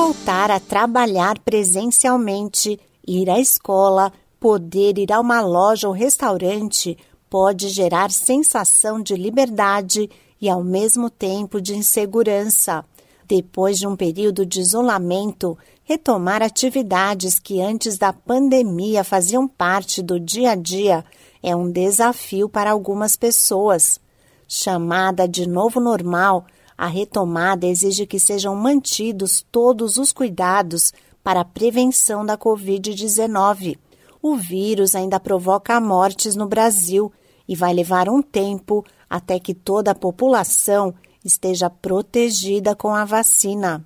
[0.00, 6.96] Voltar a trabalhar presencialmente, ir à escola, poder ir a uma loja ou restaurante
[7.28, 10.08] pode gerar sensação de liberdade
[10.40, 12.84] e, ao mesmo tempo, de insegurança.
[13.26, 20.20] Depois de um período de isolamento, retomar atividades que antes da pandemia faziam parte do
[20.20, 21.04] dia a dia
[21.42, 23.98] é um desafio para algumas pessoas.
[24.46, 26.46] Chamada de novo normal,
[26.78, 30.92] a retomada exige que sejam mantidos todos os cuidados
[31.24, 33.76] para a prevenção da Covid-19.
[34.22, 37.12] O vírus ainda provoca mortes no Brasil
[37.48, 40.94] e vai levar um tempo até que toda a população
[41.24, 43.84] esteja protegida com a vacina.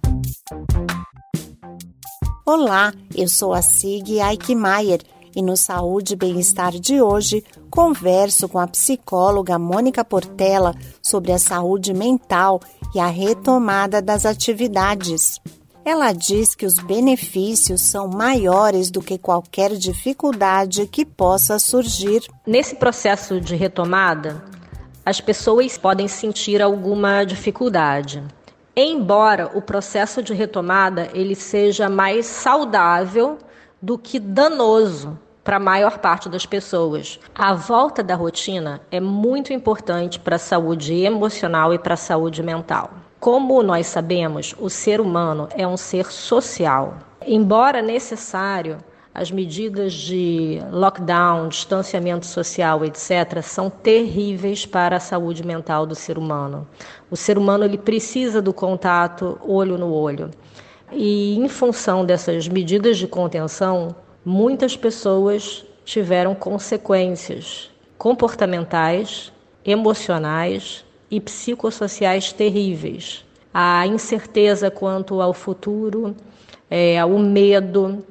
[2.44, 5.00] Olá, eu sou a Sig Eichmeier
[5.34, 11.38] e no Saúde e Bem-Estar de hoje converso com a psicóloga Mônica Portela sobre a
[11.38, 12.60] saúde mental
[12.94, 15.40] e a retomada das atividades.
[15.84, 22.22] Ela diz que os benefícios são maiores do que qualquer dificuldade que possa surgir.
[22.46, 24.44] Nesse processo de retomada,
[25.04, 28.22] as pessoas podem sentir alguma dificuldade.
[28.76, 33.38] Embora o processo de retomada ele seja mais saudável
[33.82, 37.18] do que danoso para a maior parte das pessoas.
[37.34, 42.42] A volta da rotina é muito importante para a saúde emocional e para a saúde
[42.42, 42.90] mental.
[43.18, 46.98] Como nós sabemos, o ser humano é um ser social.
[47.26, 48.78] Embora necessário,
[49.14, 56.16] as medidas de lockdown, distanciamento social, etc., são terríveis para a saúde mental do ser
[56.16, 56.66] humano.
[57.10, 60.30] O ser humano ele precisa do contato olho no olho.
[60.90, 69.32] E em função dessas medidas de contenção, muitas pessoas tiveram consequências comportamentais,
[69.64, 73.24] emocionais e psicossociais terríveis.
[73.52, 76.16] A incerteza quanto ao futuro,
[76.70, 78.04] é, o medo,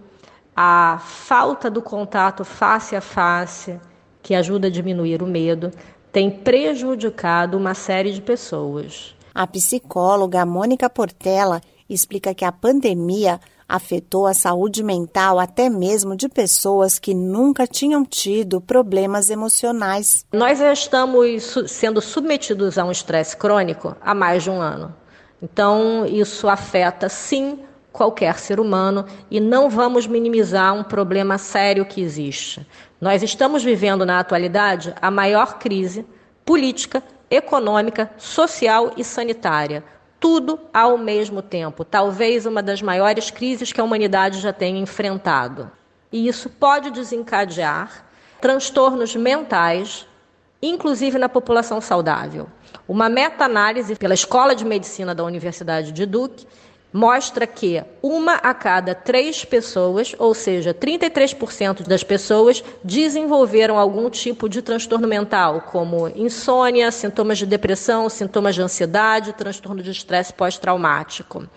[0.55, 3.79] a falta do contato face a face,
[4.21, 5.71] que ajuda a diminuir o medo,
[6.11, 9.15] tem prejudicado uma série de pessoas.
[9.33, 13.39] A psicóloga Mônica Portela explica que a pandemia
[13.71, 20.25] afetou a saúde mental até mesmo de pessoas que nunca tinham tido problemas emocionais.
[20.33, 24.93] Nós já estamos sendo submetidos a um estresse crônico há mais de um ano.
[25.41, 27.59] Então, isso afeta sim
[27.91, 32.67] qualquer ser humano e não vamos minimizar um problema sério que existe.
[32.99, 36.05] Nós estamos vivendo na atualidade a maior crise
[36.45, 39.83] política, econômica, social e sanitária
[40.21, 45.71] tudo ao mesmo tempo, talvez uma das maiores crises que a humanidade já tenha enfrentado.
[46.11, 48.05] E isso pode desencadear
[48.39, 50.07] transtornos mentais,
[50.61, 52.47] inclusive na população saudável.
[52.87, 56.45] Uma meta-análise pela Escola de Medicina da Universidade de Duke
[56.91, 64.49] mostra que uma a cada três pessoas, ou seja, 33% das pessoas, desenvolveram algum tipo
[64.49, 71.47] de transtorno mental, como insônia, sintomas de depressão, sintomas de ansiedade, transtorno de estresse pós-traumático.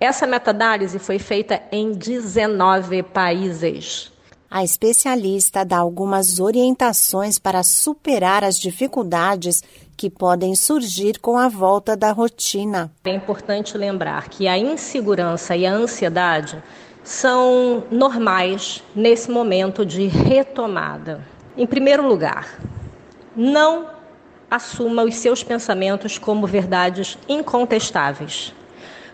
[0.00, 4.10] Essa meta-análise foi feita em 19 países.
[4.50, 9.62] A especialista dá algumas orientações para superar as dificuldades
[10.02, 12.90] que podem surgir com a volta da rotina.
[13.04, 16.60] É importante lembrar que a insegurança e a ansiedade
[17.04, 21.24] são normais nesse momento de retomada.
[21.56, 22.58] Em primeiro lugar,
[23.36, 23.90] não
[24.50, 28.52] assuma os seus pensamentos como verdades incontestáveis.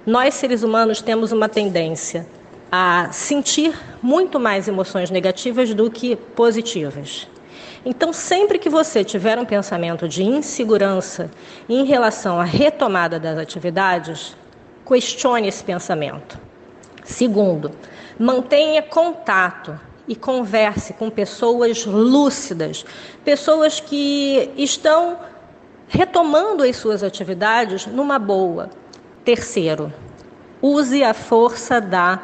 [0.07, 2.27] Nós, seres humanos, temos uma tendência
[2.73, 7.29] a sentir muito mais emoções negativas do que positivas.
[7.91, 11.31] Então, sempre que você tiver um pensamento de insegurança
[11.67, 14.37] em relação à retomada das atividades,
[14.87, 16.39] questione esse pensamento.
[17.03, 17.71] Segundo,
[18.19, 22.85] mantenha contato e converse com pessoas lúcidas,
[23.25, 25.19] pessoas que estão
[25.89, 28.69] retomando as suas atividades numa boa.
[29.25, 29.91] Terceiro,
[30.61, 32.21] use a força da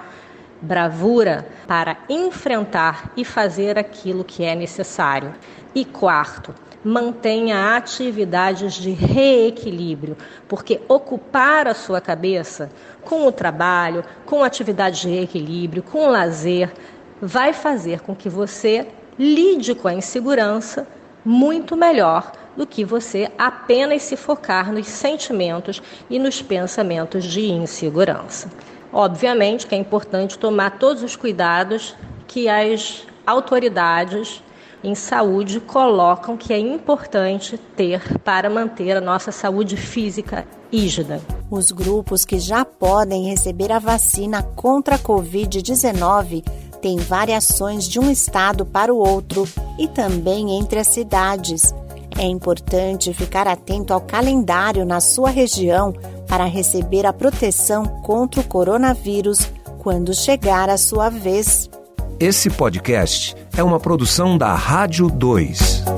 [0.64, 5.34] bravura para enfrentar e fazer aquilo que é necessário.
[5.74, 10.16] E quarto, mantenha atividades de reequilíbrio,
[10.48, 12.70] porque ocupar a sua cabeça
[13.02, 16.72] com o trabalho, com atividades de reequilíbrio, com lazer,
[17.20, 18.86] vai fazer com que você
[19.18, 20.86] lide com a insegurança
[21.24, 28.50] muito melhor do que você apenas se focar nos sentimentos e nos pensamentos de insegurança.
[28.92, 31.96] Obviamente que é importante tomar todos os cuidados
[32.28, 34.42] que as autoridades
[34.84, 41.20] em saúde colocam que é importante ter para manter a nossa saúde física rígida.
[41.50, 46.44] Os grupos que já podem receber a vacina contra a Covid-19
[46.82, 49.48] têm variações de um estado para o outro
[49.78, 51.72] e também entre as cidades.
[52.18, 55.92] É importante ficar atento ao calendário na sua região
[56.28, 61.68] para receber a proteção contra o coronavírus quando chegar a sua vez.
[62.18, 65.93] Esse podcast é uma produção da Rádio 2.